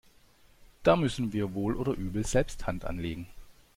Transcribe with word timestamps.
Da 0.81 0.95
müssen 0.95 1.31
wir 1.31 1.53
wohl 1.53 1.75
oder 1.75 1.91
übel 1.91 2.25
selbst 2.25 2.65
Hand 2.65 2.85
anlegen. 2.85 3.27